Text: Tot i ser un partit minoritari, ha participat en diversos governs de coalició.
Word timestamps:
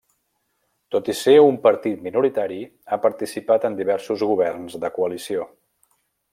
Tot 0.95 1.11
i 1.13 1.13
ser 1.19 1.35
un 1.49 1.59
partit 1.65 2.01
minoritari, 2.07 2.57
ha 2.95 2.99
participat 3.05 3.69
en 3.71 3.79
diversos 3.83 4.27
governs 4.33 4.81
de 4.85 4.95
coalició. 4.97 5.49